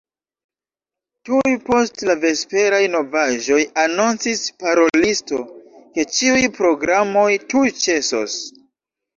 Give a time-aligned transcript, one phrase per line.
[1.27, 5.43] Tuj post la vesperaj novaĵoj anoncis parolisto,
[5.99, 8.41] ke ĉiuj programoj tuj ĉesos.